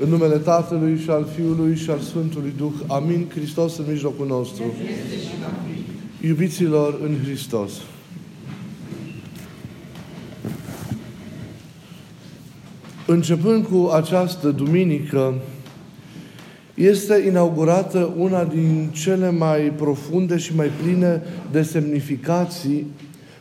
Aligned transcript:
În 0.00 0.08
numele 0.08 0.36
Tatălui 0.36 0.98
și 0.98 1.10
al 1.10 1.28
Fiului 1.34 1.76
și 1.76 1.90
al 1.90 1.98
Sfântului 1.98 2.52
Duh. 2.56 2.72
Amin. 2.86 3.26
Hristos 3.34 3.78
în 3.78 3.84
mijlocul 3.88 4.26
nostru. 4.26 4.62
Iubiților 6.20 7.00
în 7.02 7.16
Hristos. 7.24 7.72
Începând 13.06 13.64
cu 13.66 13.90
această 13.94 14.50
duminică, 14.50 15.34
este 16.74 17.24
inaugurată 17.26 18.14
una 18.16 18.44
din 18.44 18.88
cele 18.92 19.30
mai 19.30 19.60
profunde 19.60 20.36
și 20.36 20.56
mai 20.56 20.70
pline 20.82 21.22
de 21.50 21.62
semnificații 21.62 22.86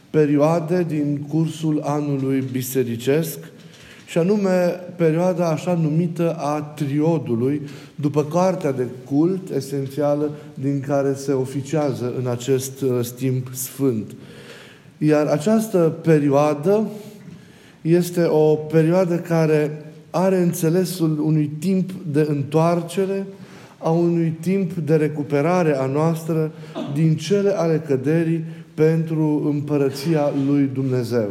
perioade 0.10 0.86
din 0.88 1.26
cursul 1.30 1.82
anului 1.84 2.44
bisericesc, 2.52 3.38
și 4.12 4.18
anume 4.18 4.80
perioada 4.96 5.48
așa 5.48 5.74
numită 5.74 6.36
a 6.38 6.62
triodului, 6.62 7.62
după 7.96 8.24
cartea 8.24 8.72
de 8.72 8.86
cult 9.06 9.50
esențială 9.50 10.32
din 10.54 10.84
care 10.88 11.14
se 11.14 11.32
oficiază 11.32 12.14
în 12.20 12.28
acest 12.28 12.82
uh, 12.82 13.08
timp 13.16 13.48
sfânt. 13.54 14.12
Iar 14.98 15.26
această 15.26 15.78
perioadă 16.02 16.88
este 17.82 18.24
o 18.24 18.56
perioadă 18.56 19.16
care 19.16 19.86
are 20.10 20.38
înțelesul 20.38 21.20
unui 21.20 21.52
timp 21.60 21.92
de 22.12 22.26
întoarcere, 22.30 23.26
a 23.78 23.90
unui 23.90 24.38
timp 24.40 24.74
de 24.74 24.96
recuperare 24.96 25.78
a 25.78 25.86
noastră 25.86 26.52
din 26.94 27.16
cele 27.16 27.50
ale 27.50 27.84
căderii 27.88 28.44
pentru 28.74 29.44
împărăția 29.46 30.32
lui 30.48 30.70
Dumnezeu. 30.74 31.30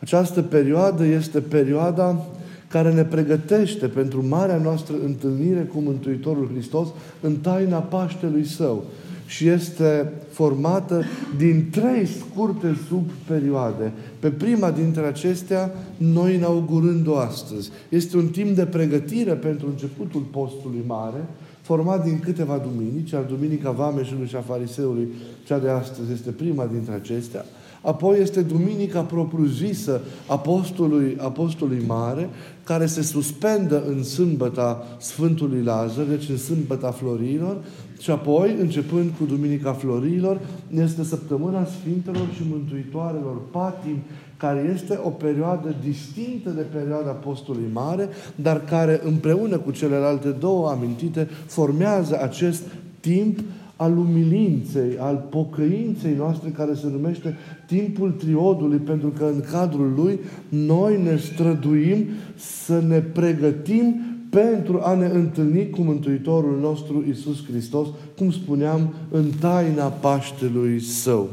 Această 0.00 0.42
perioadă 0.42 1.04
este 1.04 1.40
perioada 1.40 2.26
care 2.68 2.92
ne 2.92 3.04
pregătește 3.04 3.86
pentru 3.86 4.26
marea 4.28 4.56
noastră 4.56 4.94
întâlnire 5.04 5.60
cu 5.60 5.78
Mântuitorul 5.78 6.50
Hristos 6.52 6.88
în 7.20 7.36
taina 7.36 7.78
Paștelui 7.78 8.44
Său 8.44 8.84
și 9.26 9.48
este 9.48 10.12
formată 10.30 11.04
din 11.36 11.68
trei 11.70 12.06
scurte 12.06 12.76
subperioade. 12.88 13.92
Pe 14.18 14.28
prima 14.28 14.70
dintre 14.70 15.06
acestea, 15.06 15.74
noi 15.96 16.34
inaugurând-o 16.34 17.16
astăzi. 17.16 17.70
Este 17.88 18.16
un 18.16 18.26
timp 18.26 18.56
de 18.56 18.64
pregătire 18.64 19.32
pentru 19.32 19.66
începutul 19.66 20.20
postului 20.20 20.82
mare, 20.86 21.24
format 21.62 22.04
din 22.04 22.20
câteva 22.20 22.62
duminici, 22.62 23.12
al 23.12 23.24
Duminica 23.28 23.70
Vameșului 23.70 24.26
și 24.26 24.36
a 24.36 24.40
Fariseului, 24.40 25.08
cea 25.46 25.58
de 25.58 25.68
astăzi 25.68 26.12
este 26.12 26.30
prima 26.30 26.68
dintre 26.72 26.94
acestea. 26.94 27.44
Apoi 27.88 28.18
este 28.20 28.40
Duminica 28.40 29.00
propriu-zisă 29.00 30.00
Apostolului, 30.26 31.16
Apostolului 31.20 31.82
Mare, 31.86 32.28
care 32.64 32.86
se 32.86 33.02
suspendă 33.02 33.82
în 33.86 34.02
sâmbăta 34.02 34.86
Sfântului 34.98 35.62
Lazar, 35.62 36.04
deci 36.04 36.28
în 36.28 36.36
sâmbăta 36.36 36.90
Florilor, 36.90 37.56
și 38.00 38.10
apoi, 38.10 38.56
începând 38.60 39.10
cu 39.18 39.24
Duminica 39.24 39.72
Florilor, 39.72 40.40
este 40.74 41.04
Săptămâna 41.04 41.64
Sfintelor 41.64 42.28
și 42.34 42.42
Mântuitoarelor 42.50 43.40
Patim, 43.50 43.96
care 44.36 44.72
este 44.74 45.00
o 45.02 45.08
perioadă 45.08 45.74
distinctă 45.84 46.50
de 46.50 46.62
perioada 46.78 47.08
Apostolului 47.08 47.68
Mare, 47.72 48.08
dar 48.34 48.64
care 48.64 49.00
împreună 49.04 49.56
cu 49.58 49.70
celelalte 49.70 50.28
două 50.28 50.68
amintite 50.68 51.28
formează 51.46 52.18
acest 52.22 52.62
timp 53.00 53.38
al 53.80 53.98
umilinței, 53.98 54.96
al 54.98 55.26
pocăinței 55.30 56.14
noastre 56.16 56.50
care 56.50 56.74
se 56.74 56.86
numește 56.86 57.36
timpul 57.66 58.10
triodului, 58.10 58.78
pentru 58.78 59.08
că 59.08 59.24
în 59.24 59.40
cadrul 59.50 59.92
lui 59.96 60.18
noi 60.48 61.02
ne 61.02 61.16
străduim 61.16 62.06
să 62.36 62.82
ne 62.88 63.00
pregătim 63.00 64.00
pentru 64.30 64.80
a 64.82 64.94
ne 64.94 65.06
întâlni 65.06 65.70
cu 65.70 65.80
Mântuitorul 65.80 66.58
nostru 66.60 67.04
Isus 67.08 67.44
Hristos, 67.44 67.88
cum 68.16 68.30
spuneam, 68.30 68.94
în 69.10 69.24
taina 69.40 69.84
Paștelui 69.84 70.80
Său. 70.80 71.28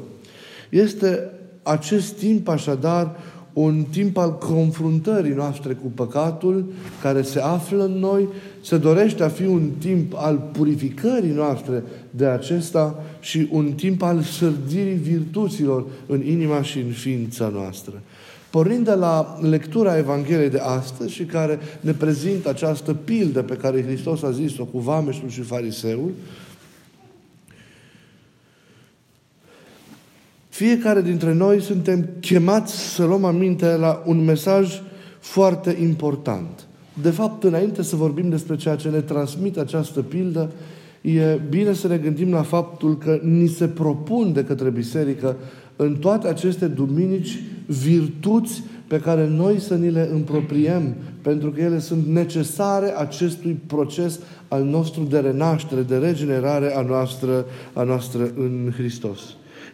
Este 0.69 1.19
acest 1.63 2.17
timp, 2.17 2.47
așadar, 2.47 3.15
un 3.55 3.85
timp 3.91 4.17
al 4.17 4.37
confruntării 4.37 5.33
noastre 5.33 5.73
cu 5.73 5.91
păcatul 5.95 6.65
care 7.01 7.21
se 7.21 7.39
află 7.39 7.83
în 7.83 7.99
noi, 7.99 8.27
se 8.61 8.77
dorește 8.77 9.23
a 9.23 9.27
fi 9.29 9.45
un 9.45 9.69
timp 9.77 10.13
al 10.15 10.49
purificării 10.51 11.31
noastre 11.31 11.83
de 12.09 12.25
acesta 12.25 13.03
și 13.19 13.47
un 13.51 13.71
timp 13.71 14.01
al 14.01 14.21
sărdirii 14.21 14.95
virtuților 14.95 15.85
în 16.05 16.25
inima 16.25 16.61
și 16.61 16.79
în 16.79 16.91
ființa 16.91 17.47
noastră. 17.47 18.01
Pornind 18.49 18.85
de 18.85 18.93
la 18.93 19.37
lectura 19.41 19.97
Evangheliei 19.97 20.49
de 20.49 20.59
astăzi 20.59 21.13
și 21.13 21.23
care 21.23 21.59
ne 21.79 21.91
prezintă 21.91 22.49
această 22.49 22.93
pildă 22.93 23.41
pe 23.41 23.55
care 23.55 23.83
Hristos 23.83 24.23
a 24.23 24.31
zis-o 24.31 24.65
cu 24.65 24.79
vameșul 24.79 25.29
și 25.29 25.41
fariseul, 25.41 26.11
Fiecare 30.55 31.01
dintre 31.01 31.33
noi 31.33 31.61
suntem 31.61 32.09
chemați 32.19 32.93
să 32.93 33.05
luăm 33.05 33.23
aminte 33.23 33.75
la 33.75 34.03
un 34.05 34.23
mesaj 34.23 34.81
foarte 35.19 35.77
important. 35.81 36.67
De 37.01 37.09
fapt, 37.09 37.43
înainte 37.43 37.83
să 37.83 37.95
vorbim 37.95 38.29
despre 38.29 38.55
ceea 38.55 38.75
ce 38.75 38.89
ne 38.89 39.01
transmite 39.01 39.59
această 39.59 40.01
pildă, 40.01 40.51
e 41.01 41.39
bine 41.49 41.73
să 41.73 41.87
ne 41.87 41.97
gândim 41.97 42.31
la 42.31 42.41
faptul 42.41 42.97
că 42.97 43.19
ni 43.23 43.47
se 43.47 43.67
propun 43.67 44.33
de 44.33 44.43
către 44.43 44.69
biserică 44.69 45.35
în 45.75 45.95
toate 45.95 46.27
aceste 46.27 46.67
duminici 46.67 47.39
virtuți 47.65 48.63
pe 48.87 48.99
care 48.99 49.27
noi 49.27 49.59
să 49.59 49.75
ni 49.75 49.91
le 49.91 50.09
împropriem, 50.11 50.95
pentru 51.21 51.51
că 51.51 51.61
ele 51.61 51.79
sunt 51.79 52.05
necesare 52.05 52.97
acestui 52.97 53.59
proces 53.67 54.19
al 54.47 54.63
nostru 54.63 55.03
de 55.03 55.19
renaștere, 55.19 55.81
de 55.81 55.97
regenerare 55.97 56.75
a 56.75 56.81
noastră, 56.81 57.45
a 57.73 57.83
noastră 57.83 58.31
în 58.35 58.71
Hristos. 58.75 59.19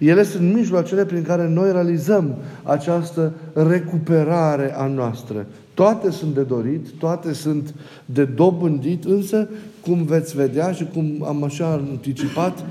Ele 0.08 0.24
sunt 0.24 0.54
mijloacele 0.54 1.06
prin 1.06 1.24
care 1.24 1.48
noi 1.48 1.72
realizăm 1.72 2.36
această 2.64 3.34
recuperare 3.54 4.74
a 4.76 4.88
noastră. 4.88 5.46
Toate 5.74 6.12
sunt 6.12 6.34
de 6.34 6.42
dorit, 6.42 6.90
toate 7.00 7.34
sunt 7.34 7.74
de 8.06 8.26
dobândit, 8.26 9.04
însă, 9.04 9.50
cum 9.82 10.04
veți 10.04 10.36
vedea 10.36 10.72
și 10.72 10.86
cum 10.94 11.24
am 11.28 11.44
așa 11.44 11.68
anticipat, 11.68 12.66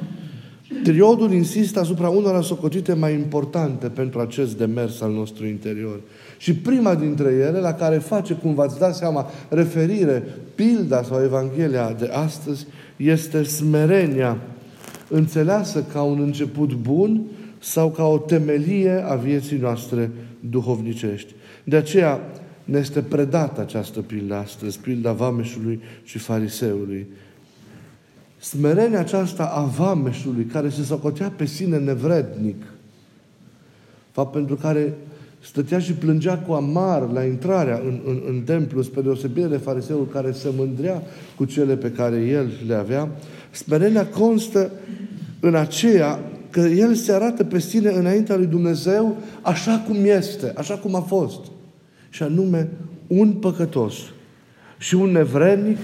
Triodul 0.82 1.32
insistă 1.32 1.80
asupra 1.80 2.08
unora 2.08 2.40
socotite 2.40 2.92
mai 2.92 3.14
importante 3.14 3.88
pentru 3.88 4.20
acest 4.20 4.58
demers 4.58 5.00
al 5.00 5.12
nostru 5.12 5.46
interior. 5.46 6.00
Și 6.38 6.54
prima 6.54 6.94
dintre 6.94 7.32
ele, 7.32 7.58
la 7.58 7.72
care 7.72 7.98
face, 7.98 8.34
cum 8.34 8.54
v-ați 8.54 8.78
dat 8.78 8.96
seama, 8.96 9.30
referire, 9.48 10.22
pilda 10.54 11.02
sau 11.02 11.22
Evanghelia 11.22 11.96
de 11.98 12.10
astăzi, 12.12 12.66
este 12.96 13.42
smerenia 13.42 14.36
înțeleasă 15.10 15.82
ca 15.82 16.02
un 16.02 16.20
început 16.20 16.74
bun 16.74 17.22
sau 17.58 17.90
ca 17.90 18.04
o 18.04 18.18
temelie 18.18 19.04
a 19.06 19.14
vieții 19.14 19.58
noastre 19.58 20.10
duhovnicești. 20.40 21.34
De 21.64 21.76
aceea 21.76 22.20
ne 22.64 22.78
este 22.78 23.00
predată 23.00 23.60
această 23.60 24.00
pildă 24.00 24.34
astăzi, 24.34 24.78
pilda 24.78 25.12
vameșului 25.12 25.80
și 26.04 26.18
fariseului. 26.18 27.06
Smerenia 28.38 28.98
aceasta 28.98 29.44
a 29.44 29.62
vameșului, 29.62 30.44
care 30.44 30.68
se 30.68 30.82
socotea 30.82 31.28
pe 31.28 31.44
sine 31.44 31.78
nevrednic, 31.78 32.62
fapt 34.10 34.32
pentru 34.32 34.54
care 34.54 34.94
stătea 35.42 35.78
și 35.78 35.92
plângea 35.92 36.38
cu 36.38 36.52
amar 36.52 37.10
la 37.12 37.24
intrarea 37.24 37.80
în, 37.84 38.00
în, 38.06 38.20
în 38.28 38.40
templu, 38.40 38.82
spre 38.82 39.00
deosebire 39.00 39.46
de 39.46 39.56
fariseul 39.56 40.08
care 40.12 40.30
se 40.30 40.48
mândrea 40.56 41.02
cu 41.36 41.44
cele 41.44 41.76
pe 41.76 41.90
care 41.90 42.16
el 42.16 42.50
le 42.66 42.74
avea, 42.74 43.08
smerenia 43.50 44.06
constă 44.06 44.70
în 45.40 45.54
aceea 45.54 46.18
că 46.50 46.60
el 46.60 46.94
se 46.94 47.12
arată 47.12 47.44
pe 47.44 47.58
sine 47.58 47.90
înaintea 47.90 48.36
lui 48.36 48.46
Dumnezeu 48.46 49.16
așa 49.42 49.84
cum 49.86 49.96
este, 50.04 50.52
așa 50.56 50.74
cum 50.74 50.94
a 50.94 51.00
fost. 51.00 51.40
Și 52.10 52.22
anume, 52.22 52.68
un 53.06 53.32
păcătos 53.32 53.94
și 54.78 54.94
un 54.94 55.10
nevrednic 55.10 55.78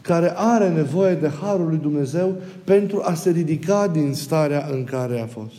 care 0.00 0.32
are 0.34 0.68
nevoie 0.68 1.14
de 1.14 1.30
harul 1.42 1.68
lui 1.68 1.78
Dumnezeu 1.82 2.36
pentru 2.64 3.02
a 3.04 3.14
se 3.14 3.30
ridica 3.30 3.88
din 3.88 4.12
starea 4.14 4.68
în 4.72 4.84
care 4.84 5.20
a 5.20 5.26
fost. 5.26 5.54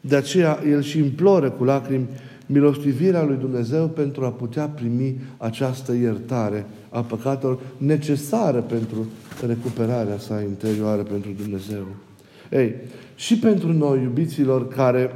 De 0.00 0.16
aceea 0.16 0.58
el 0.70 0.82
și 0.82 0.98
imploră 0.98 1.50
cu 1.50 1.64
lacrimi 1.64 2.08
milostivirea 2.52 3.22
lui 3.22 3.36
Dumnezeu 3.36 3.86
pentru 3.88 4.24
a 4.24 4.28
putea 4.28 4.66
primi 4.66 5.20
această 5.36 5.92
iertare 5.92 6.66
a 6.88 7.00
păcatelor 7.00 7.58
necesară 7.76 8.60
pentru 8.60 9.06
recuperarea 9.46 10.18
sa 10.18 10.40
interioară 10.40 11.02
pentru 11.02 11.30
Dumnezeu. 11.42 11.86
Ei, 12.50 12.74
și 13.14 13.38
pentru 13.38 13.72
noi, 13.72 14.02
iubiților, 14.02 14.68
care 14.68 15.14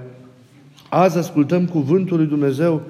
azi 0.89 1.19
ascultăm 1.19 1.67
cuvântul 1.67 2.17
lui 2.17 2.27
Dumnezeu, 2.27 2.83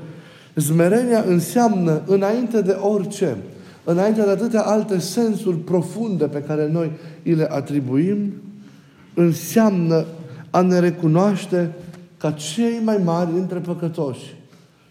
zmerenia 0.55 1.25
înseamnă, 1.29 2.02
înainte 2.06 2.62
de 2.62 2.76
orice, 2.81 3.37
înainte 3.85 4.23
de 4.23 4.31
atâtea 4.31 4.62
alte 4.62 4.99
sensuri 4.99 5.56
profunde 5.56 6.25
pe 6.25 6.43
care 6.47 6.69
noi 6.69 6.90
îi 7.25 7.35
le 7.35 7.47
atribuim, 7.50 8.32
înseamnă 9.14 10.05
a 10.50 10.61
ne 10.61 10.79
recunoaște 10.79 11.70
ca 12.25 12.31
cei 12.31 12.81
mai 12.85 13.00
mari 13.05 13.32
dintre 13.32 13.59
păcătoși. 13.59 14.35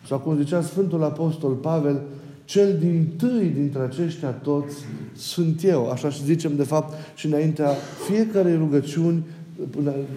Sau 0.08 0.20
cum 0.20 0.38
zicea 0.38 0.62
Sfântul 0.62 1.04
Apostol 1.04 1.52
Pavel, 1.52 2.02
cel 2.46 2.78
din 2.78 3.08
tâi 3.18 3.52
dintre 3.56 3.82
aceștia 3.82 4.30
toți 4.30 4.76
sunt 5.16 5.64
eu. 5.64 5.90
Așa 5.90 6.10
și 6.10 6.24
zicem, 6.24 6.56
de 6.56 6.64
fapt, 6.64 6.94
și 7.16 7.26
înaintea 7.26 7.70
fiecarei 8.08 8.56
rugăciuni 8.56 9.24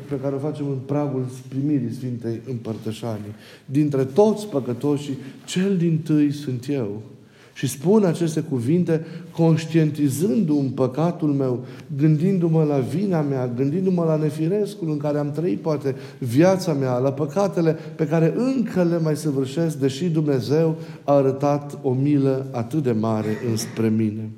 pe 0.09 0.21
care 0.23 0.35
o 0.35 0.39
facem 0.39 0.67
în 0.69 0.79
pragul 0.87 1.27
primirii 1.49 1.93
Sfintei 1.93 2.41
Împărtășanii. 2.51 3.35
Dintre 3.65 4.05
toți 4.05 4.47
păcătoșii, 4.47 5.19
cel 5.45 5.77
din 5.77 5.99
tâi 6.05 6.33
sunt 6.33 6.69
eu. 6.69 7.03
Și 7.57 7.67
spun 7.67 8.05
aceste 8.05 8.41
cuvinte 8.41 9.05
conștientizându-mi 9.31 10.71
păcatul 10.75 11.29
meu, 11.29 11.65
gândindu-mă 11.97 12.65
la 12.65 12.79
vina 12.79 13.21
mea, 13.21 13.51
gândindu-mă 13.57 14.05
la 14.05 14.17
nefirescul 14.17 14.91
în 14.91 14.97
care 14.97 15.19
am 15.19 15.31
trăit 15.31 15.61
poate 15.61 15.95
viața 16.19 16.73
mea, 16.73 16.99
la 16.99 17.13
păcatele 17.13 17.77
pe 17.95 18.07
care 18.07 18.35
încă 18.37 18.83
le 18.83 18.99
mai 18.99 19.17
săvârșesc, 19.17 19.77
deși 19.77 20.05
Dumnezeu 20.05 20.77
a 21.05 21.13
arătat 21.13 21.79
o 21.83 21.93
milă 21.93 22.47
atât 22.51 22.83
de 22.83 22.93
mare 22.93 23.37
înspre 23.51 23.89
mine. 23.89 24.31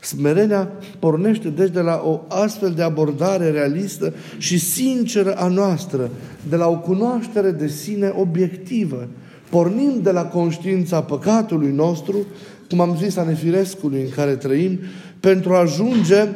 Smerenia 0.00 0.70
pornește 0.98 1.48
deci 1.48 1.70
de 1.70 1.80
la 1.80 2.02
o 2.04 2.20
astfel 2.28 2.70
de 2.70 2.82
abordare 2.82 3.50
realistă 3.50 4.12
și 4.38 4.58
sinceră 4.58 5.34
a 5.34 5.48
noastră, 5.48 6.10
de 6.48 6.56
la 6.56 6.68
o 6.68 6.78
cunoaștere 6.78 7.50
de 7.50 7.68
sine 7.68 8.12
obiectivă. 8.16 9.08
Pornim 9.50 10.00
de 10.02 10.10
la 10.10 10.24
conștiința 10.24 11.02
păcatului 11.02 11.70
nostru, 11.70 12.16
cum 12.68 12.80
am 12.80 12.96
zis, 13.02 13.16
a 13.16 13.22
nefirescului 13.22 14.00
în 14.00 14.08
care 14.08 14.36
trăim, 14.36 14.78
pentru 15.20 15.54
a 15.54 15.58
ajunge 15.58 16.28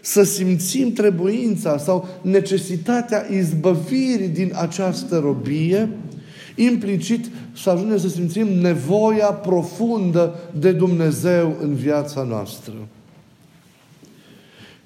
să 0.00 0.22
simțim 0.22 0.92
trebuința 0.92 1.78
sau 1.78 2.08
necesitatea 2.22 3.26
izbăvirii 3.30 4.28
din 4.28 4.52
această 4.54 5.18
robie, 5.18 5.88
implicit 6.54 7.26
să 7.52 7.70
ajungem 7.70 7.98
să 7.98 8.08
simțim 8.08 8.48
nevoia 8.48 9.26
profundă 9.26 10.34
de 10.58 10.72
Dumnezeu 10.72 11.56
în 11.60 11.74
viața 11.74 12.22
noastră. 12.22 12.72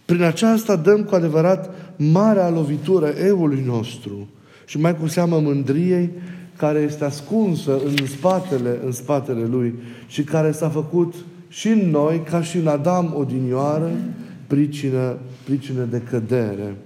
Prin 0.05 0.23
aceasta 0.23 0.77
dăm 0.77 1.05
cu 1.05 1.15
adevărat 1.15 1.75
marea 1.97 2.49
lovitură 2.49 3.07
eului 3.07 3.63
nostru 3.67 4.29
și 4.67 4.79
mai 4.79 4.97
cu 4.97 5.07
seamă 5.07 5.39
mândriei 5.41 6.11
care 6.57 6.79
este 6.79 7.05
ascunsă 7.05 7.81
în 7.85 8.07
spatele, 8.07 8.81
în 8.85 8.93
spatele 8.93 9.45
lui 9.45 9.75
și 10.07 10.23
care 10.23 10.53
s-a 10.53 10.69
făcut 10.69 11.15
și 11.49 11.69
în 11.69 11.91
noi, 11.91 12.23
ca 12.31 12.43
și 12.43 12.57
în 12.57 12.67
Adam 12.67 13.15
odinioară, 13.17 13.91
pricină, 14.47 15.17
pricină 15.45 15.83
de 15.83 16.03
cădere. 16.11 16.77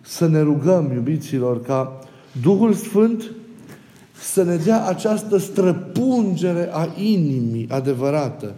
Să 0.00 0.28
ne 0.28 0.40
rugăm, 0.40 0.92
iubiților, 0.94 1.62
ca 1.62 1.98
Duhul 2.42 2.72
Sfânt 2.72 3.30
să 4.20 4.42
ne 4.42 4.56
dea 4.56 4.86
această 4.86 5.36
străpungere 5.36 6.68
a 6.72 6.88
inimii 6.96 7.66
adevărată, 7.70 8.54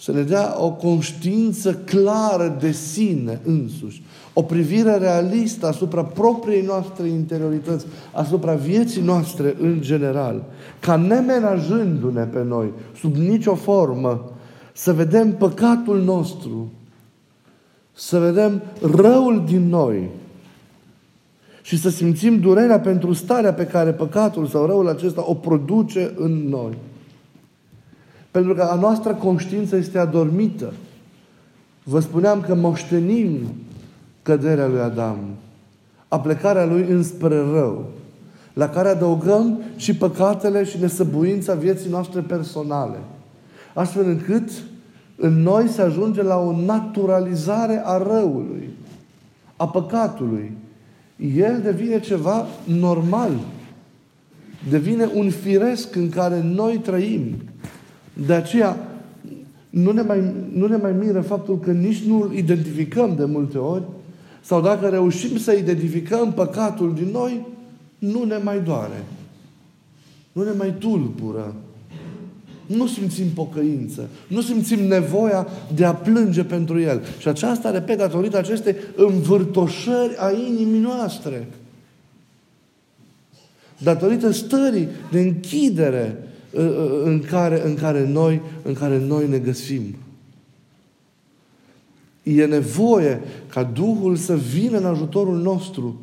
să 0.00 0.12
ne 0.12 0.22
dea 0.22 0.54
o 0.58 0.70
conștiință 0.70 1.74
clară 1.74 2.56
de 2.60 2.70
sine 2.70 3.40
însuși, 3.44 4.02
o 4.32 4.42
privire 4.42 4.96
realistă 4.96 5.66
asupra 5.66 6.04
propriei 6.04 6.62
noastre 6.62 7.08
interiorități, 7.08 7.86
asupra 8.12 8.54
vieții 8.54 9.02
noastre 9.02 9.56
în 9.60 9.80
general, 9.80 10.44
ca 10.80 10.96
nemenajându-ne 10.96 12.24
pe 12.24 12.42
noi, 12.42 12.72
sub 13.00 13.14
nicio 13.14 13.54
formă, 13.54 14.32
să 14.72 14.92
vedem 14.92 15.32
păcatul 15.32 16.02
nostru, 16.02 16.70
să 17.92 18.18
vedem 18.18 18.62
răul 18.94 19.42
din 19.46 19.68
noi 19.68 20.08
și 21.62 21.78
să 21.78 21.90
simțim 21.90 22.38
durerea 22.38 22.80
pentru 22.80 23.12
starea 23.12 23.52
pe 23.54 23.66
care 23.66 23.90
păcatul 23.90 24.46
sau 24.46 24.66
răul 24.66 24.88
acesta 24.88 25.24
o 25.26 25.34
produce 25.34 26.14
în 26.16 26.48
noi. 26.48 26.76
Pentru 28.30 28.54
că 28.54 28.62
a 28.62 28.74
noastră 28.74 29.14
conștiință 29.14 29.76
este 29.76 29.98
adormită. 29.98 30.72
Vă 31.82 32.00
spuneam 32.00 32.40
că 32.40 32.54
moștenim 32.54 33.38
căderea 34.22 34.66
lui 34.66 34.80
Adam, 34.80 35.18
aplecarea 36.08 36.64
lui 36.64 36.86
înspre 36.88 37.36
rău, 37.36 37.84
la 38.52 38.68
care 38.68 38.88
adăugăm 38.88 39.60
și 39.76 39.96
păcatele 39.96 40.64
și 40.64 40.80
nesăbuința 40.80 41.54
vieții 41.54 41.90
noastre 41.90 42.20
personale. 42.20 42.98
Astfel 43.74 44.04
încât 44.04 44.50
în 45.16 45.42
noi 45.42 45.68
se 45.68 45.82
ajunge 45.82 46.22
la 46.22 46.36
o 46.36 46.56
naturalizare 46.64 47.82
a 47.84 47.96
răului, 47.96 48.68
a 49.56 49.68
păcatului. 49.68 50.52
El 51.36 51.60
devine 51.60 52.00
ceva 52.00 52.46
normal. 52.64 53.32
Devine 54.70 55.10
un 55.14 55.30
firesc 55.30 55.96
în 55.96 56.08
care 56.08 56.42
noi 56.42 56.78
trăim. 56.78 57.36
De 58.26 58.32
aceea, 58.32 58.88
nu 59.70 59.92
ne, 59.92 60.02
mai, 60.02 60.22
nu 60.54 60.66
ne 60.66 60.76
mai 60.76 60.92
miră 60.92 61.20
faptul 61.20 61.58
că 61.58 61.72
nici 61.72 62.02
nu 62.02 62.22
îl 62.22 62.36
identificăm 62.36 63.14
de 63.16 63.24
multe 63.24 63.58
ori, 63.58 63.82
sau 64.40 64.60
dacă 64.60 64.88
reușim 64.88 65.38
să 65.38 65.52
identificăm 65.52 66.32
păcatul 66.32 66.94
din 66.94 67.08
noi, 67.12 67.46
nu 67.98 68.24
ne 68.24 68.36
mai 68.36 68.60
doare. 68.60 69.04
Nu 70.32 70.42
ne 70.42 70.50
mai 70.56 70.74
tulbură. 70.78 71.54
Nu 72.66 72.86
simțim 72.86 73.26
pocăință. 73.34 74.08
Nu 74.26 74.40
simțim 74.40 74.86
nevoia 74.86 75.46
de 75.74 75.84
a 75.84 75.94
plânge 75.94 76.44
pentru 76.44 76.80
El. 76.80 77.02
Și 77.18 77.28
aceasta, 77.28 77.70
repet, 77.70 77.98
datorită 77.98 78.38
acestei 78.38 78.76
învârtoșări 78.96 80.16
a 80.18 80.30
inimii 80.30 80.80
noastre. 80.80 81.48
Datorită 83.78 84.30
stării 84.30 84.88
de 85.10 85.20
închidere 85.20 86.16
Uh, 86.16 86.26
uh, 86.26 86.29
în 87.04 87.22
care, 87.30 87.66
în 87.66 87.74
care, 87.74 88.06
noi, 88.06 88.40
în 88.62 88.74
care 88.74 88.98
noi 88.98 89.28
ne 89.28 89.38
găsim. 89.38 89.94
E 92.22 92.44
nevoie 92.44 93.20
ca 93.48 93.62
Duhul 93.62 94.16
să 94.16 94.36
vină 94.36 94.78
în 94.78 94.84
ajutorul 94.84 95.36
nostru 95.36 96.00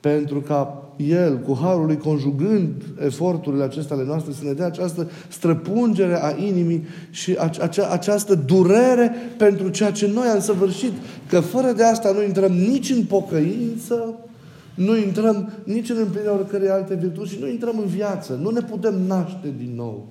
pentru 0.00 0.40
ca 0.40 0.88
El, 0.96 1.38
cu 1.38 1.58
Harul 1.62 1.86
lui, 1.86 1.96
conjugând 1.96 2.70
eforturile 3.04 3.64
acestea 3.64 3.96
ale 3.96 4.04
noastre, 4.04 4.32
să 4.32 4.44
ne 4.44 4.52
dea 4.52 4.66
această 4.66 5.10
străpungere 5.28 6.24
a 6.24 6.34
inimii 6.36 6.84
și 7.10 7.36
acea, 7.60 7.88
această 7.88 8.34
durere 8.34 9.12
pentru 9.36 9.68
ceea 9.68 9.90
ce 9.90 10.06
noi 10.06 10.26
am 10.26 10.40
săvârșit. 10.40 10.92
Că 11.28 11.40
fără 11.40 11.72
de 11.72 11.84
asta 11.84 12.12
nu 12.12 12.22
intrăm 12.22 12.52
nici 12.52 12.90
în 12.90 13.04
pocăință, 13.04 14.14
nu 14.74 14.96
intrăm 14.96 15.52
nici 15.64 15.90
în 15.90 15.96
împlinirea 15.96 16.34
oricărei 16.34 16.68
alte 16.68 16.94
virtuți 16.94 17.32
și 17.32 17.38
nu 17.40 17.48
intrăm 17.48 17.78
în 17.78 17.86
viață. 17.86 18.38
Nu 18.42 18.50
ne 18.50 18.60
putem 18.60 18.94
naște 19.06 19.54
din 19.58 19.72
nou. 19.74 20.06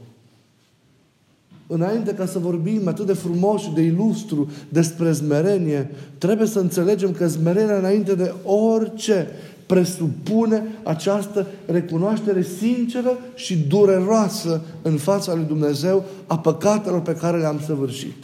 Înainte 1.68 2.13
ca 2.13 2.25
să 2.25 2.39
vorbim 2.39 2.88
atât 2.88 3.06
de 3.06 3.13
frumos 3.13 3.62
și 3.62 3.74
de 3.74 3.81
ilustru 3.81 4.50
despre 4.69 5.12
zmerenie, 5.12 5.92
trebuie 6.17 6.48
să 6.48 6.60
înțelegem 6.60 7.12
că 7.12 7.27
zmerenia 7.27 7.77
înainte 7.77 8.15
de 8.15 8.34
orice 8.43 9.27
presupune 9.65 10.63
această 10.84 11.48
recunoaștere 11.65 12.41
sinceră 12.41 13.17
și 13.36 13.58
dureroasă 13.58 14.62
în 14.82 14.98
fața 14.98 15.34
lui 15.34 15.46
Dumnezeu 15.48 16.03
a 16.27 16.39
păcatelor 16.39 17.01
pe 17.01 17.15
care 17.15 17.38
le-am 17.38 17.60
săvârșit. 17.65 18.24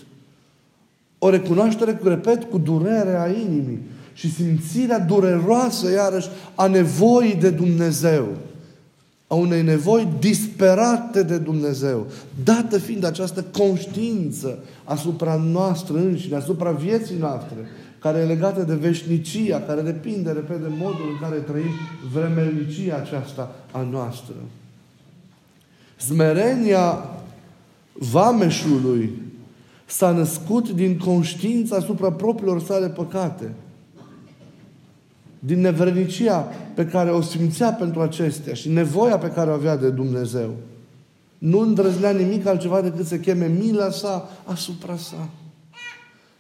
O 1.18 1.30
recunoaștere, 1.30 1.94
cu 1.94 2.08
repet, 2.08 2.44
cu 2.44 2.58
durerea 2.58 3.28
inimii 3.28 3.80
și 4.20 4.34
simțirea 4.34 5.00
dureroasă, 5.00 5.92
iarăși, 5.92 6.28
a 6.56 6.68
nevoii 6.68 7.36
de 7.36 7.50
Dumnezeu. 7.50 8.28
A 9.28 9.36
unei 9.36 9.62
nevoi 9.62 10.08
disperate 10.20 11.24
de 11.24 11.38
Dumnezeu. 11.38 12.08
Dată 12.44 12.78
fiind 12.78 13.04
această 13.04 13.46
conștiință 13.58 14.60
asupra 14.84 15.36
noastră 15.36 15.98
înșine, 15.98 16.36
asupra 16.36 16.72
vieții 16.72 17.18
noastre, 17.18 17.56
care 18.00 18.20
e 18.20 18.26
legată 18.26 18.64
de 18.64 18.74
veșnicia, 18.74 19.60
care 19.60 19.82
depinde, 19.82 20.32
repede, 20.32 20.64
de 20.64 20.74
modul 20.78 21.10
în 21.12 21.28
care 21.28 21.40
trăim 21.40 21.72
vremelnicia 22.14 22.96
aceasta 22.96 23.56
a 23.72 23.82
noastră. 23.92 24.36
Smerenia 25.98 27.10
vameșului 27.94 29.22
s-a 29.86 30.12
născut 30.12 30.70
din 30.70 30.98
conștiința 30.98 31.76
asupra 31.76 32.12
propriilor 32.12 32.62
sale 32.62 32.88
păcate 32.88 33.54
din 35.40 35.60
nevrenicia 35.60 36.40
pe 36.74 36.86
care 36.86 37.12
o 37.12 37.22
simțea 37.22 37.72
pentru 37.72 38.02
acestea 38.02 38.54
și 38.54 38.70
nevoia 38.70 39.18
pe 39.18 39.28
care 39.28 39.50
o 39.50 39.54
avea 39.54 39.78
de 39.78 39.90
Dumnezeu. 39.90 40.50
Nu 41.38 41.60
îndrăznea 41.60 42.12
nimic 42.12 42.46
altceva 42.46 42.82
decât 42.82 43.06
să 43.06 43.18
cheme 43.18 43.48
mila 43.48 43.90
sa 43.90 44.30
asupra 44.44 44.98
sa. 44.98 45.30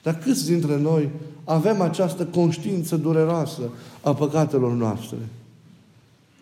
Dar 0.03 0.18
câți 0.18 0.46
dintre 0.46 0.77
noi 0.77 1.10
avem 1.44 1.82
această 1.82 2.25
conștiință 2.25 2.98
dureroasă 2.98 3.62
a 4.01 4.13
păcatelor 4.13 4.74
noastre? 4.74 5.18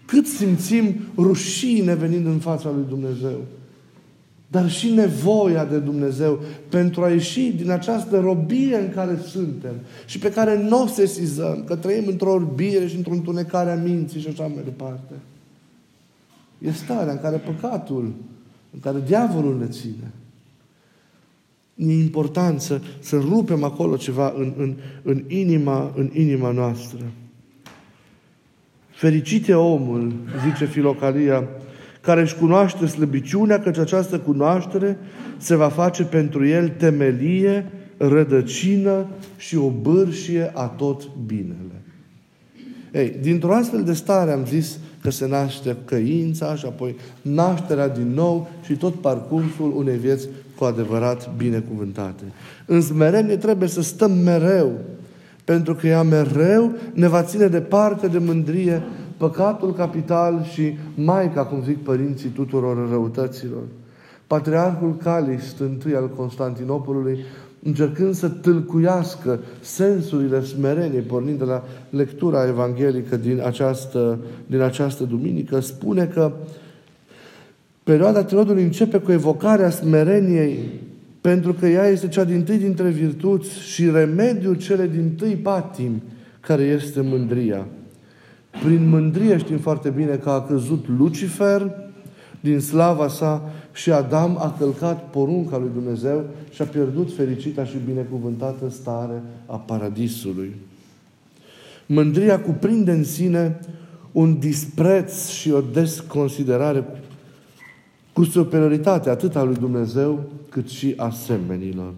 Cât 0.06 0.28
simțim 0.28 0.96
rușine 1.18 1.94
venind 1.94 2.26
în 2.26 2.40
fața 2.40 2.70
lui 2.70 2.86
Dumnezeu? 2.88 3.42
Dar 4.48 4.70
și 4.70 4.89
nevoia 4.89 5.66
de 5.66 5.77
Dumnezeu 5.77 6.39
pentru 6.70 7.04
a 7.04 7.10
ieși 7.10 7.51
din 7.51 7.70
această 7.70 8.20
robie 8.20 8.75
în 8.75 8.89
care 8.94 9.20
suntem 9.25 9.74
și 10.06 10.20
pe 10.20 10.32
care 10.32 10.62
nu 10.62 10.82
o 10.82 10.88
sesizăm, 10.88 11.63
că 11.63 11.75
trăim 11.75 12.04
într-o 12.08 12.32
orbire 12.32 12.88
și 12.88 12.96
într-o 12.96 13.13
întunecare 13.13 13.72
a 13.72 13.75
minții 13.75 14.20
și 14.20 14.27
așa 14.27 14.44
mai 14.44 14.63
departe. 14.63 15.13
E 16.58 16.72
starea 16.72 17.12
în 17.13 17.20
care 17.20 17.38
păcatul, 17.38 18.13
în 18.74 18.80
care 18.80 18.98
diavolul 19.06 19.58
ne 19.58 19.68
ține. 19.68 20.12
E 21.75 21.94
important 21.94 22.62
să, 22.62 22.82
să 23.00 23.18
rupem 23.18 23.63
acolo 23.63 23.98
ceva 23.98 24.34
în, 24.38 24.54
în, 24.58 24.75
în, 25.04 25.24
inima, 25.27 25.94
în 25.96 26.10
inima 26.13 26.51
noastră. 26.51 27.00
Fericit 28.89 29.48
e 29.48 29.54
omul, 29.54 30.13
zice 30.50 30.66
Filocalia, 30.66 31.48
care 32.08 32.22
își 32.22 32.36
cunoaște 32.36 32.86
slăbiciunea, 32.86 33.60
căci 33.60 33.78
această 33.78 34.20
cunoaștere 34.20 34.98
se 35.38 35.56
va 35.56 35.68
face 35.68 36.04
pentru 36.04 36.46
el 36.46 36.70
temelie, 36.70 37.72
rădăcină 37.98 39.06
și 39.38 39.58
o 39.58 39.70
bârșie 39.70 40.52
a 40.54 40.66
tot 40.66 41.10
binele. 41.26 41.82
Ei, 42.94 43.16
dintr-o 43.22 43.54
astfel 43.54 43.84
de 43.84 43.94
stare 43.94 44.32
am 44.32 44.46
zis 44.46 44.80
că 45.02 45.10
se 45.10 45.28
naște 45.28 45.76
căința 45.86 46.56
și 46.56 46.66
apoi 46.66 46.96
nașterea 47.22 47.88
din 47.88 48.14
nou 48.14 48.50
și 48.66 48.74
tot 48.74 48.94
parcursul 48.94 49.74
unei 49.76 49.98
vieți 49.98 50.28
cu 50.56 50.64
adevărat 50.64 51.36
binecuvântate. 51.38 52.24
În 52.66 52.82
smerenie 52.82 53.38
trebuie 53.38 53.70
să 53.70 53.82
stăm 53.82 54.12
mereu, 54.12 54.72
pentru 55.44 55.76
că 55.76 55.88
ea 55.88 56.04
mereu 56.04 56.72
ne 56.94 57.08
va 57.08 57.24
ține 57.24 57.48
departe 57.48 58.08
de 58.08 58.18
mândrie, 58.18 58.84
păcatul 59.18 59.74
capital 59.74 60.44
și 60.44 60.78
Maica, 60.96 61.46
cum 61.46 61.64
zic 61.64 61.78
părinții 61.78 62.30
tuturor 62.30 62.90
răutăților. 62.90 63.64
Patriarhul 64.28 64.96
Calist, 65.04 65.60
întâi 65.60 65.96
al 65.96 66.10
Constantinopolului, 66.10 67.20
încercând 67.64 68.14
să 68.14 68.30
tâlcuiască 68.30 69.40
sensurile 69.62 70.44
smereniei, 70.44 71.02
pornind 71.02 71.38
de 71.38 71.44
la 71.44 71.64
lectura 71.90 72.48
evanghelică 72.48 73.16
din 73.16 73.42
această, 73.46 74.20
din 74.46 74.62
această 74.62 75.04
duminică, 75.04 75.60
spune 75.60 76.06
că 76.06 76.32
perioada 77.84 78.24
trilodului 78.24 78.64
începe 78.64 78.98
cu 78.98 79.12
evocarea 79.12 79.70
smereniei, 79.70 80.60
pentru 81.22 81.54
că 81.54 81.68
ea 81.68 81.88
este 81.88 82.08
cea 82.08 82.24
din 82.24 82.44
tâi 82.44 82.58
dintre 82.58 82.90
virtuți 82.90 83.60
și 83.60 83.90
remediul 83.90 84.56
cele 84.56 84.88
din 84.88 85.12
tâi 85.18 85.36
patim, 85.36 86.02
care 86.40 86.64
este 86.64 87.02
mândria. 87.02 87.66
Prin 88.64 88.90
mândrie 88.90 89.38
știm 89.38 89.58
foarte 89.58 89.90
bine 89.90 90.16
că 90.16 90.30
a 90.30 90.42
căzut 90.42 90.86
Lucifer 90.98 91.72
din 92.40 92.60
slava 92.60 93.08
sa 93.08 93.52
și 93.74 93.92
Adam 93.92 94.38
a 94.38 94.56
călcat 94.60 95.10
porunca 95.10 95.58
lui 95.58 95.70
Dumnezeu 95.74 96.24
și 96.54 96.62
a 96.62 96.66
pierdut 96.66 97.16
fericita 97.16 97.66
și 97.66 97.76
binecuvântată 97.86 98.70
stare 98.70 99.22
a 99.46 99.56
paradisului. 99.56 100.56
Mândria 101.86 102.40
cuprinde 102.40 102.92
în 102.92 103.04
sine 103.04 103.60
un 104.12 104.40
dispreț 104.40 105.28
și 105.28 105.52
o 105.52 105.62
desconsiderare 105.62 106.86
cu 108.14 108.24
superioritate 108.24 109.10
atât 109.10 109.36
a 109.36 109.44
lui 109.44 109.56
Dumnezeu 109.56 110.24
cât 110.50 110.70
și 110.70 110.94
a 110.98 111.10
semenilor. 111.10 111.94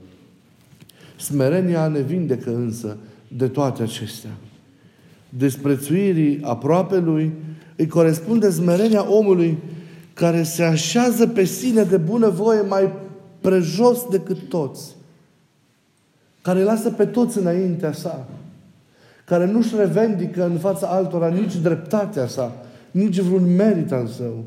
Smerenia 1.18 1.88
ne 1.88 2.02
vindecă 2.02 2.56
însă 2.56 2.98
de 3.28 3.48
toate 3.48 3.84
acestea. 3.84 4.30
Desprețuirii 5.30 6.40
aproape 6.44 6.98
lui 6.98 7.34
îi 7.76 7.88
corespunde 7.88 8.50
smerenia 8.50 9.12
omului 9.12 9.58
care 10.14 10.44
se 10.44 10.64
așează 10.64 11.28
pe 11.28 11.44
sine 11.44 11.84
de 11.84 11.98
bunăvoie 11.98 12.62
mai 12.62 12.92
prejos 13.42 14.06
decât 14.10 14.38
toți, 14.50 14.96
care 16.42 16.64
lasă 16.64 16.90
pe 16.90 17.06
toți 17.06 17.38
înaintea 17.38 17.92
sa, 17.92 18.28
care 19.26 19.46
nu-și 19.46 19.76
revendică 19.76 20.46
în 20.46 20.58
fața 20.58 20.88
altora 20.88 21.28
nici 21.28 21.56
dreptatea 21.56 22.28
sa, 22.28 22.56
nici 22.92 23.20
vreun 23.20 23.56
merit 23.56 23.92
al 23.92 24.08
său, 24.08 24.44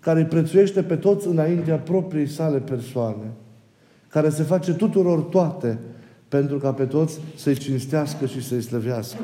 care 0.00 0.20
îi 0.20 0.26
prețuiește 0.26 0.82
pe 0.82 0.96
toți 0.96 1.26
înaintea 1.26 1.76
propriei 1.76 2.28
sale 2.28 2.58
persoane, 2.58 3.32
care 4.08 4.28
se 4.28 4.42
face 4.42 4.72
tuturor 4.72 5.20
toate 5.20 5.78
pentru 6.28 6.58
ca 6.58 6.72
pe 6.72 6.84
toți 6.84 7.20
să-i 7.36 7.56
cinstească 7.56 8.26
și 8.26 8.42
să-i 8.42 8.62
slăvească. 8.62 9.22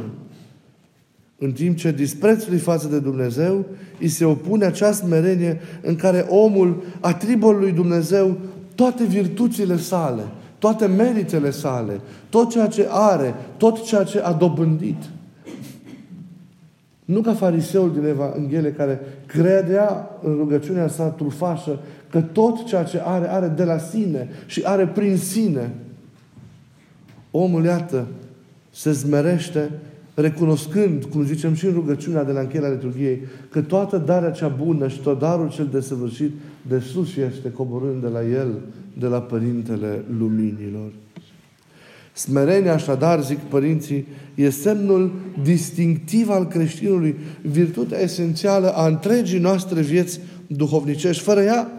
În 1.42 1.52
timp 1.52 1.76
ce 1.76 1.90
disprețului 1.92 2.59
față 2.59 2.88
de 2.88 2.99
Dumnezeu 2.99 3.64
îi 4.00 4.09
se 4.09 4.25
opune 4.25 4.64
acea 4.64 4.92
smerenie 4.92 5.61
în 5.82 5.97
care 5.97 6.26
omul 6.28 6.82
atribuie 7.00 7.56
lui 7.59 7.73
Dumnezeu 7.73 8.37
toate 8.75 9.04
virtuțile 9.04 9.76
sale, 9.76 10.23
toate 10.59 10.87
meritele 10.87 11.50
sale, 11.50 12.00
tot 12.28 12.50
ceea 12.50 12.66
ce 12.66 12.87
are, 12.90 13.35
tot 13.56 13.85
ceea 13.85 14.02
ce 14.02 14.20
a 14.20 14.32
dobândit. 14.32 15.02
Nu 17.04 17.20
ca 17.20 17.35
fariseul 17.35 17.92
din 17.92 18.04
Evanghelie 18.04 18.73
care 18.73 19.00
credea 19.26 20.11
în 20.23 20.37
rugăciunea 20.37 20.88
sa 20.88 21.04
trufașă 21.04 21.78
că 22.11 22.20
tot 22.20 22.64
ceea 22.64 22.82
ce 22.82 23.02
are, 23.04 23.30
are 23.30 23.47
de 23.47 23.64
la 23.64 23.78
sine 23.78 24.28
și 24.47 24.62
are 24.64 24.87
prin 24.87 25.16
sine. 25.16 25.70
Omul, 27.30 27.64
iată, 27.64 28.06
se 28.70 28.92
zmerește 28.92 29.70
recunoscând, 30.14 31.04
cum 31.04 31.24
zicem 31.24 31.54
și 31.54 31.66
în 31.66 31.72
rugăciunea 31.72 32.24
de 32.24 32.32
la 32.32 32.40
încheierea 32.40 32.70
liturgiei, 32.70 33.20
că 33.50 33.60
toată 33.60 33.96
darea 33.98 34.30
cea 34.30 34.48
bună 34.48 34.88
și 34.88 34.98
tot 34.98 35.18
darul 35.18 35.50
cel 35.50 35.68
desăvârșit 35.72 36.30
de 36.68 36.78
sus 36.78 37.16
este 37.16 37.50
coborând 37.52 38.02
de 38.02 38.08
la 38.08 38.22
El, 38.22 38.58
de 38.98 39.06
la 39.06 39.20
Părintele 39.20 40.04
Luminilor. 40.18 40.92
Smerenia, 42.12 42.72
așadar, 42.72 43.22
zic 43.22 43.38
părinții, 43.38 44.06
e 44.34 44.50
semnul 44.50 45.12
distinctiv 45.42 46.30
al 46.30 46.46
creștinului, 46.46 47.16
virtutea 47.42 48.00
esențială 48.00 48.72
a 48.74 48.86
întregii 48.86 49.38
noastre 49.38 49.80
vieți 49.80 50.20
duhovnicești. 50.46 51.22
Fără 51.22 51.42
ea, 51.42 51.70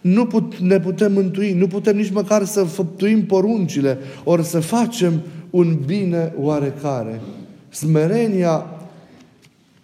nu 0.00 0.26
put, 0.26 0.56
ne 0.56 0.80
putem 0.80 1.12
mântui, 1.12 1.52
nu 1.52 1.66
putem 1.66 1.96
nici 1.96 2.10
măcar 2.10 2.44
să 2.44 2.64
făptuim 2.64 3.24
poruncile, 3.24 3.98
ori 4.24 4.44
să 4.44 4.60
facem 4.60 5.12
un 5.50 5.78
bine 5.86 6.32
oarecare. 6.36 7.20
Smerenia 7.72 8.66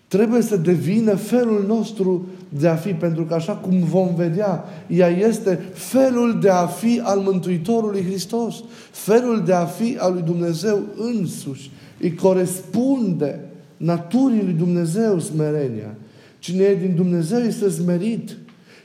trebuie 0.08 0.42
să 0.42 0.56
devină 0.56 1.14
felul 1.14 1.64
nostru 1.66 2.26
de 2.48 2.68
a 2.68 2.74
fi, 2.74 2.92
pentru 2.92 3.24
că 3.24 3.34
așa 3.34 3.52
cum 3.52 3.78
vom 3.82 4.14
vedea, 4.14 4.64
ea 4.86 5.08
este 5.08 5.60
felul 5.72 6.38
de 6.40 6.48
a 6.48 6.66
fi 6.66 7.00
al 7.02 7.18
Mântuitorului 7.18 8.04
Hristos, 8.04 8.54
felul 8.90 9.42
de 9.44 9.52
a 9.52 9.64
fi 9.64 9.96
al 9.98 10.12
lui 10.12 10.22
Dumnezeu 10.22 10.80
însuși. 10.96 11.70
Îi 12.00 12.14
corespunde 12.14 13.40
naturii 13.76 14.42
lui 14.42 14.52
Dumnezeu 14.52 15.18
smerenia. 15.18 15.94
Cine 16.38 16.62
e 16.62 16.74
din 16.74 16.94
Dumnezeu 16.94 17.38
este 17.38 17.68
smerit. 17.68 18.36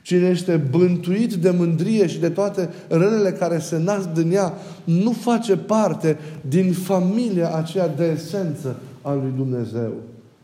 Cine 0.02 0.28
este 0.28 0.62
bântuit 0.70 1.34
de 1.34 1.50
mândrie 1.50 2.08
și 2.08 2.20
de 2.20 2.30
toate 2.30 2.70
relele 2.88 3.32
care 3.32 3.60
se 3.60 3.78
nasc 3.78 4.08
din 4.08 4.32
ea, 4.32 4.54
nu 4.84 5.12
face 5.12 5.56
parte 5.56 6.18
din 6.50 6.74
familia 6.74 7.54
aceea 7.56 7.88
de 7.88 8.06
esență 8.16 8.76
al 9.04 9.20
lui 9.22 9.34
Dumnezeu. 9.36 9.92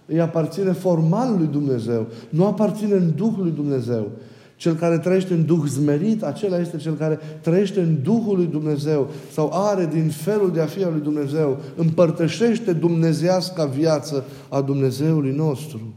Îi 0.05 0.21
aparține 0.21 0.71
formal 0.71 1.37
lui 1.37 1.47
Dumnezeu, 1.47 2.07
nu 2.29 2.45
aparține 2.45 2.93
în 2.93 3.13
Duhul 3.15 3.43
lui 3.43 3.51
Dumnezeu. 3.51 4.11
Cel 4.55 4.75
care 4.75 4.97
trăiește 4.97 5.33
în 5.33 5.45
Duh 5.45 5.63
zmerit, 5.67 6.23
acela 6.23 6.59
este 6.59 6.77
cel 6.77 6.93
care 6.93 7.19
trăiește 7.41 7.81
în 7.81 7.97
Duhul 8.03 8.35
lui 8.35 8.45
Dumnezeu 8.45 9.09
sau 9.31 9.49
are 9.53 9.85
din 9.85 10.09
felul 10.09 10.51
de 10.51 10.61
a 10.61 10.65
fi 10.65 10.83
al 10.83 10.91
lui 10.91 11.01
Dumnezeu, 11.01 11.57
împărtășește 11.75 12.73
dumnezeasca 12.73 13.65
viață 13.65 14.23
a 14.49 14.61
Dumnezeului 14.61 15.31
nostru. 15.31 15.93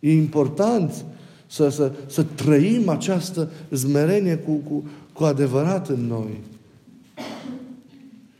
E 0.00 0.12
important 0.12 1.04
să, 1.46 1.68
să, 1.68 1.92
să 2.06 2.22
trăim 2.22 2.88
această 2.88 3.48
zmerenie 3.70 4.36
cu, 4.36 4.52
cu, 4.52 4.84
cu 5.12 5.24
adevărat 5.24 5.88
în 5.88 6.06
noi. 6.06 6.40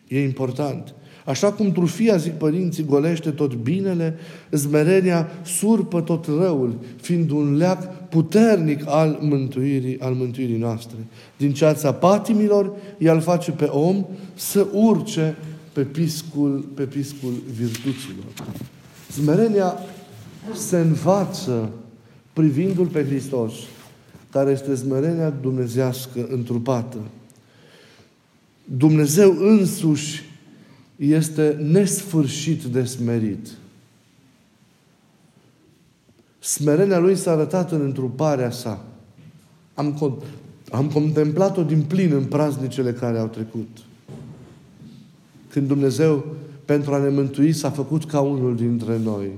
E 0.09 0.23
important. 0.23 0.95
Așa 1.27 1.53
cum 1.53 1.73
trufia, 1.73 2.17
zic 2.17 2.33
părinții, 2.33 2.85
golește 2.85 3.31
tot 3.31 3.55
binele, 3.55 4.17
zmerenia 4.51 5.29
surpă 5.45 6.01
tot 6.01 6.27
răul, 6.27 6.79
fiind 7.01 7.31
un 7.31 7.57
leac 7.57 8.09
puternic 8.09 8.83
al 8.87 9.19
mântuirii, 9.21 10.01
al 10.01 10.15
mântuirii 10.15 10.57
noastre. 10.57 10.97
Din 11.37 11.53
ceața 11.53 11.93
patimilor, 11.93 12.73
ea 12.99 13.13
îl 13.13 13.21
face 13.21 13.51
pe 13.51 13.65
om 13.65 14.05
să 14.35 14.67
urce 14.73 15.37
pe 15.73 15.83
piscul, 15.83 16.65
pe 16.75 16.83
piscul 16.83 17.33
virtuților. 17.57 18.27
Zmerenia 19.13 19.79
se 20.55 20.77
învață 20.77 21.71
privindu-L 22.33 22.87
pe 22.87 23.05
Hristos, 23.05 23.53
care 24.31 24.51
este 24.51 24.75
zmerenia 24.75 25.31
dumnezească 25.31 26.27
întrupată. 26.31 26.97
Dumnezeu 28.65 29.37
însuși 29.39 30.23
este 30.97 31.59
nesfârșit 31.63 32.63
de 32.63 32.85
smerit. 32.85 33.49
Smerenia 36.39 36.99
Lui 36.99 37.17
s-a 37.17 37.31
arătat 37.31 37.73
în 37.73 37.81
întruparea 37.81 38.51
sa. 38.51 38.85
Am, 39.75 40.19
am 40.71 40.89
contemplat-o 40.89 41.63
din 41.63 41.83
plin 41.83 42.13
în 42.13 42.25
praznicele 42.25 42.93
care 42.93 43.19
au 43.19 43.27
trecut. 43.27 43.69
Când 45.51 45.67
Dumnezeu, 45.67 46.25
pentru 46.65 46.95
a 46.95 46.99
ne 46.99 47.09
mântui, 47.09 47.53
s-a 47.53 47.71
făcut 47.71 48.05
ca 48.05 48.21
unul 48.21 48.57
dintre 48.57 48.99
noi. 48.99 49.29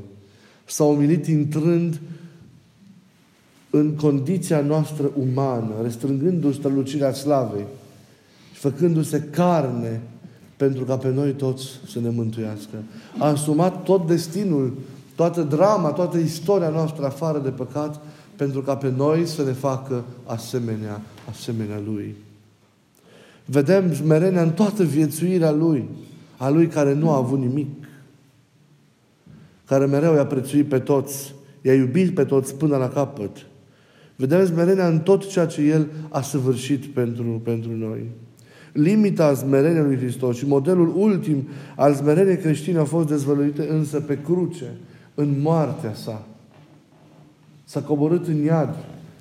S-a 0.65 0.85
umilit 0.85 1.27
intrând 1.27 2.01
în 3.71 3.95
condiția 3.95 4.61
noastră 4.61 5.11
umană, 5.17 5.73
restrângându-și 5.83 6.59
strălucirea 6.59 7.13
slavei 7.13 7.67
și 8.53 8.61
făcându-se 8.61 9.21
carne 9.21 10.01
pentru 10.59 10.85
ca 10.85 10.97
pe 10.97 11.09
noi 11.09 11.33
toți 11.33 11.67
să 11.91 12.01
ne 12.01 12.09
mântuiască. 12.09 12.77
A 13.19 13.27
asumat 13.27 13.83
tot 13.83 14.07
destinul, 14.07 14.73
toată 15.15 15.43
drama, 15.43 15.91
toată 15.91 16.19
istoria 16.19 16.69
noastră 16.69 17.05
afară 17.05 17.39
de 17.39 17.49
păcat, 17.49 18.01
pentru 18.37 18.61
ca 18.61 18.77
pe 18.77 18.93
noi 18.97 19.27
să 19.27 19.45
ne 19.45 19.53
facă 19.53 20.05
asemenea, 20.25 21.01
asemenea 21.31 21.81
Lui. 21.87 22.15
Vedem 23.45 23.95
smerenia 23.95 24.43
în 24.43 24.51
toată 24.51 24.83
viețuirea 24.83 25.51
Lui, 25.51 25.89
a 26.37 26.49
Lui 26.49 26.67
care 26.67 26.95
nu 26.95 27.11
a 27.11 27.17
avut 27.17 27.39
nimic, 27.39 27.69
care 29.65 29.87
mereu 29.87 30.15
i-a 30.15 30.27
prețuit 30.27 30.69
pe 30.69 30.79
toți, 30.79 31.35
i-a 31.63 31.75
iubit 31.75 32.15
pe 32.15 32.25
toți 32.25 32.55
până 32.55 32.77
la 32.77 32.89
capăt. 32.89 33.47
Vedem 34.17 34.47
smerenia 34.47 34.89
în 34.89 34.99
tot 34.99 35.29
ceea 35.29 35.47
ce 35.47 35.63
El 35.63 35.87
a 36.09 36.21
săvârșit 36.21 36.85
pentru, 36.85 37.41
pentru 37.45 37.71
noi. 37.77 38.05
Limita 38.73 39.35
smereniei 39.35 39.83
lui 39.83 39.97
Hristos 39.97 40.37
și 40.37 40.47
modelul 40.47 40.93
ultim 40.97 41.49
al 41.77 41.95
smereniei 41.95 42.37
creștine 42.37 42.79
a 42.79 42.85
fost 42.85 43.09
dezvăluite 43.09 43.69
însă 43.71 44.01
pe 44.01 44.19
cruce, 44.21 44.77
în 45.15 45.41
moartea 45.41 45.95
sa. 45.95 46.27
S-a 47.65 47.83
coborât 47.83 48.27
în 48.27 48.45
iad 48.45 48.77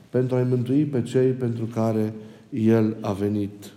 pentru 0.10 0.36
a-i 0.36 0.48
mântui 0.50 0.84
pe 0.84 1.02
cei 1.02 1.32
pentru 1.32 1.66
care 1.66 2.14
El 2.50 2.98
a 3.02 3.12
venit. 3.12 3.72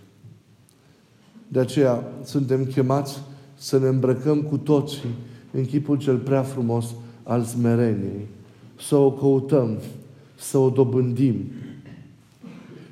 De 1.47 1.59
aceea 1.59 2.03
suntem 2.23 2.65
chemați 2.65 3.19
să 3.55 3.79
ne 3.79 3.87
îmbrăcăm 3.87 4.41
cu 4.41 4.57
toții 4.57 5.09
în 5.51 5.65
chipul 5.65 5.97
cel 5.97 6.17
prea 6.17 6.41
frumos 6.41 6.85
al 7.23 7.43
smereniei, 7.43 8.27
să 8.79 8.95
o 8.95 9.11
căutăm, 9.11 9.77
să 10.35 10.57
o 10.57 10.69
dobândim, 10.69 11.35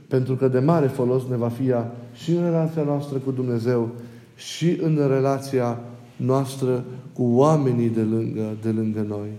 pentru 0.08 0.36
că 0.36 0.48
de 0.48 0.60
mare 0.60 0.88
folos 0.88 1.24
ne 1.30 1.36
va 1.36 1.50
fi 1.50 1.68
ea 1.68 1.96
și 2.14 2.32
în 2.32 2.44
relația 2.44 2.84
noastră 2.84 3.18
cu 3.18 3.32
Dumnezeu 3.32 3.90
și 4.36 4.78
în 4.82 5.00
relația 5.08 5.80
noastră 6.16 6.84
cu 7.14 7.24
oamenii 7.24 7.90
de 7.90 8.02
lângă, 8.02 8.58
de 8.62 8.70
lângă 8.70 9.06
noi. 9.08 9.30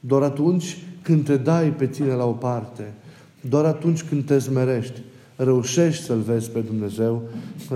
Doar 0.00 0.22
atunci 0.22 0.76
când 1.02 1.24
te 1.24 1.36
dai 1.36 1.72
pe 1.72 1.86
tine 1.86 2.12
la 2.12 2.24
o 2.24 2.32
parte, 2.32 2.94
doar 3.48 3.64
atunci 3.64 4.02
când 4.02 4.24
te 4.24 4.38
smerești, 4.38 5.00
reușești 5.36 6.04
să-L 6.04 6.20
vezi 6.20 6.50
pe 6.50 6.60
Dumnezeu, 6.60 7.22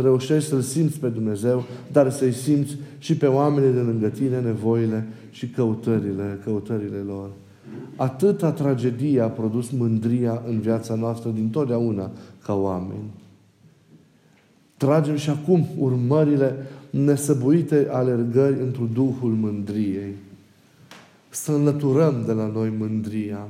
reușești 0.00 0.48
să-L 0.48 0.60
simți 0.60 0.98
pe 0.98 1.08
Dumnezeu, 1.08 1.64
dar 1.92 2.10
să-i 2.10 2.32
simți 2.32 2.76
și 2.98 3.16
pe 3.16 3.26
oamenii 3.26 3.72
de 3.72 3.80
lângă 3.80 4.08
tine 4.08 4.40
nevoile 4.40 5.06
și 5.30 5.48
căutările, 5.48 6.40
căutările 6.44 6.98
lor. 7.06 7.30
Atâta 7.96 8.52
tragedie 8.52 9.20
a 9.20 9.28
produs 9.28 9.70
mândria 9.70 10.42
în 10.48 10.60
viața 10.60 10.94
noastră 10.94 11.30
din 11.30 11.48
totdeauna 11.48 12.10
ca 12.44 12.54
oameni. 12.54 13.10
Tragem 14.76 15.16
și 15.16 15.30
acum 15.30 15.66
urmările 15.78 16.54
nesăbuite 16.90 17.88
alergări 17.90 18.60
într-un 18.60 18.90
duhul 18.92 19.30
mândriei. 19.30 20.14
Să 21.30 21.52
înlăturăm 21.52 22.22
de 22.26 22.32
la 22.32 22.46
noi 22.46 22.72
mândria. 22.78 23.48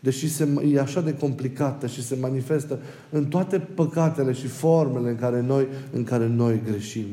Deși 0.00 0.30
se, 0.30 0.48
e 0.72 0.80
așa 0.80 1.00
de 1.00 1.14
complicată 1.14 1.86
și 1.86 2.02
se 2.02 2.16
manifestă 2.20 2.78
în 3.10 3.24
toate 3.24 3.58
păcatele 3.58 4.32
și 4.32 4.46
formele 4.46 5.10
în 5.10 5.16
care 5.16 5.40
noi, 5.40 5.66
în 5.92 6.04
care 6.04 6.26
noi 6.26 6.60
greșim. 6.70 7.06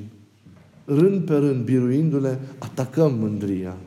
Rând 0.86 1.26
pe 1.26 1.34
rând, 1.34 1.64
biruindu-le, 1.64 2.40
atacăm 2.58 3.14
mândria. 3.14 3.78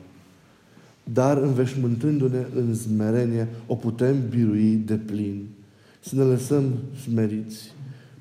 Dar 1.03 1.37
înveșmântându-ne 1.37 2.45
în 2.55 2.75
smerenie, 2.75 3.47
o 3.67 3.75
putem 3.75 4.15
birui 4.29 4.81
de 4.85 4.95
plin. 4.95 5.47
Să 5.99 6.15
ne 6.15 6.23
lăsăm 6.23 6.63
smeriți 7.03 7.74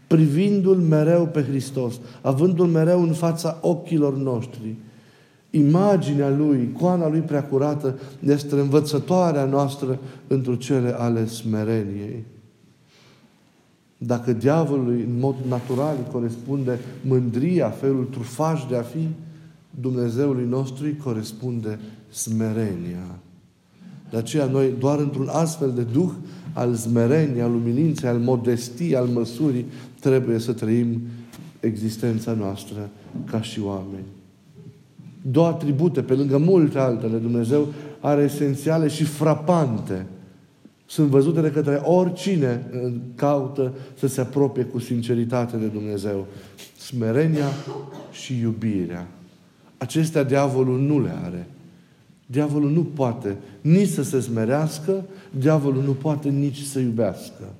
privindu-L 0.06 0.76
mereu 0.76 1.26
pe 1.26 1.42
Hristos, 1.42 2.00
avându-L 2.20 2.66
mereu 2.66 3.02
în 3.02 3.12
fața 3.12 3.58
ochilor 3.60 4.16
noștri. 4.16 4.74
Imaginea 5.50 6.28
Lui, 6.28 6.68
icoana 6.72 7.08
Lui 7.08 7.20
preacurată, 7.20 7.98
este 8.26 8.54
învățătoarea 8.54 9.44
noastră 9.44 9.98
într 10.26 10.56
cele 10.56 10.94
ale 10.98 11.26
smereniei. 11.26 12.24
Dacă 13.98 14.32
diavolului 14.32 15.00
în 15.00 15.18
mod 15.18 15.34
natural 15.48 15.96
îi 15.98 16.12
corespunde 16.12 16.78
mândria, 17.00 17.70
felul 17.70 18.04
trufaj 18.04 18.66
de 18.68 18.76
a 18.76 18.82
fi, 18.82 19.08
Dumnezeului 19.80 20.46
nostru 20.46 20.84
îi 20.84 20.96
corespunde 20.96 21.78
smerenia. 22.10 23.18
De 24.10 24.16
aceea 24.16 24.44
noi 24.44 24.72
doar 24.78 24.98
într-un 24.98 25.28
astfel 25.32 25.72
de 25.72 25.82
duh 25.82 26.10
al 26.52 26.74
smereniei, 26.74 27.42
al 27.42 27.54
umilinței, 27.54 28.08
al 28.08 28.18
modestiei, 28.18 28.96
al 28.96 29.06
măsurii, 29.06 29.66
trebuie 30.00 30.38
să 30.38 30.52
trăim 30.52 31.00
existența 31.60 32.32
noastră 32.32 32.90
ca 33.30 33.40
și 33.40 33.60
oameni. 33.60 34.04
Două 35.30 35.46
atribute, 35.46 36.02
pe 36.02 36.14
lângă 36.14 36.38
multe 36.38 36.78
altele, 36.78 37.16
Dumnezeu 37.16 37.66
are 38.00 38.22
esențiale 38.22 38.88
și 38.88 39.04
frapante. 39.04 40.06
Sunt 40.86 41.08
văzute 41.08 41.40
de 41.40 41.50
către 41.50 41.74
oricine 41.74 42.66
caută 43.14 43.72
să 43.98 44.06
se 44.06 44.20
apropie 44.20 44.64
cu 44.64 44.78
sinceritate 44.78 45.56
de 45.56 45.66
Dumnezeu. 45.66 46.26
Smerenia 46.78 47.48
și 48.12 48.38
iubirea. 48.40 49.08
Acestea 49.78 50.22
diavolul 50.22 50.80
nu 50.80 51.00
le 51.00 51.12
are. 51.24 51.46
Diavolul 52.26 52.70
nu 52.70 52.84
poate 52.84 53.36
nici 53.60 53.88
să 53.88 54.02
se 54.02 54.20
smerească, 54.20 55.04
diavolul 55.38 55.82
nu 55.82 55.92
poate 55.92 56.28
nici 56.28 56.60
să 56.60 56.78
iubească. 56.78 57.54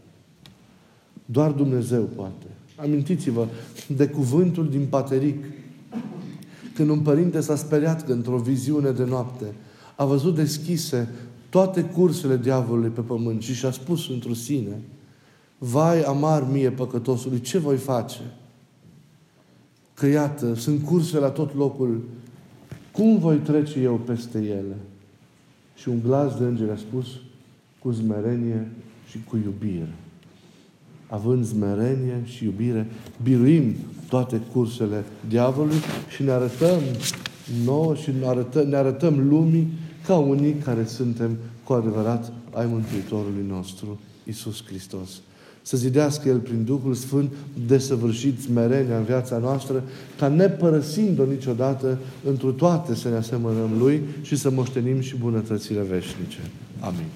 Doar 1.24 1.50
Dumnezeu 1.50 2.03
poate. 2.03 2.46
Amintiți-vă 2.77 3.46
de 3.96 4.07
cuvântul 4.07 4.68
din 4.68 4.87
Pateric. 4.90 5.44
Când 6.74 6.88
un 6.88 6.98
părinte 6.98 7.40
s-a 7.40 7.57
speriat 7.57 8.05
că 8.05 8.12
într-o 8.12 8.38
viziune 8.38 8.90
de 8.90 9.05
noapte 9.05 9.44
a 9.96 10.05
văzut 10.05 10.35
deschise 10.35 11.09
toate 11.48 11.83
cursele 11.83 12.37
diavolului 12.37 12.90
pe 12.90 13.00
pământ 13.00 13.42
și 13.42 13.55
și-a 13.55 13.70
spus 13.70 14.09
într 14.09 14.33
sine, 14.33 14.81
Vai 15.59 16.03
amar 16.03 16.50
mie 16.50 16.70
păcătosului, 16.70 17.40
ce 17.40 17.59
voi 17.59 17.77
face? 17.77 18.20
Că 19.94 20.07
iată, 20.07 20.55
sunt 20.55 20.85
curse 20.85 21.18
la 21.18 21.31
tot 21.31 21.55
locul, 21.55 22.03
cum 22.94 23.18
voi 23.18 23.37
trece 23.37 23.80
eu 23.80 23.94
peste 23.94 24.38
ele? 24.38 24.76
Și 25.74 25.88
un 25.88 26.00
glas 26.00 26.38
de 26.38 26.44
înger 26.44 26.70
a 26.70 26.76
spus, 26.76 27.07
cu 27.78 27.90
zmerenie 27.90 28.68
și 29.11 29.18
cu 29.28 29.37
iubire 29.37 29.92
având 31.14 31.44
zmerenie 31.44 32.22
și 32.24 32.44
iubire, 32.44 32.87
biruim 33.22 33.74
toate 34.09 34.40
cursele 34.52 35.04
diavolului 35.28 35.78
și 36.09 36.22
ne 36.22 36.30
arătăm 36.30 36.80
nouă 37.64 37.94
și 37.94 38.11
ne 38.20 38.26
arătăm, 38.26 38.68
ne 38.68 38.76
arătăm 38.76 39.28
lumii 39.28 39.68
ca 40.07 40.16
unii 40.16 40.52
care 40.52 40.85
suntem 40.85 41.37
cu 41.64 41.72
adevărat 41.72 42.33
ai 42.52 42.66
Mântuitorului 42.66 43.44
nostru, 43.48 44.00
Isus 44.24 44.64
Hristos. 44.64 45.11
Să 45.66 45.77
zidească 45.77 46.29
El 46.29 46.38
prin 46.38 46.64
Duhul 46.64 46.94
Sfânt 46.94 47.33
desăvârșit 47.66 48.40
smerenia 48.40 48.96
în 48.96 49.05
viața 49.05 49.38
noastră, 49.38 49.83
ca 50.18 50.29
ne 50.29 50.48
părăsind-o 50.48 51.24
niciodată, 51.24 51.98
întru 52.29 52.53
toate 52.53 52.94
să 52.94 53.09
ne 53.09 53.16
asemănăm 53.16 53.70
Lui 53.79 54.03
și 54.22 54.37
să 54.37 54.50
moștenim 54.50 55.00
și 55.00 55.16
bunătățile 55.16 55.81
veșnice. 55.81 56.38
Amin. 56.81 57.07